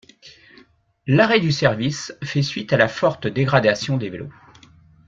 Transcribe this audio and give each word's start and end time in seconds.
L'arrêt 1.05 1.39
du 1.39 1.51
service 1.51 2.11
fait 2.23 2.41
suite 2.41 2.73
à 2.73 2.77
la 2.77 2.87
forte 2.87 3.27
dégradation 3.27 3.97
des 3.97 4.09
vélos. 4.09 4.33